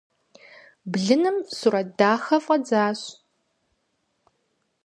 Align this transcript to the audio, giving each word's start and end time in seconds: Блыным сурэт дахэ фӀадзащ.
Блыным 0.91 1.37
сурэт 1.57 1.89
дахэ 1.97 2.37
фӀадзащ. 2.45 2.99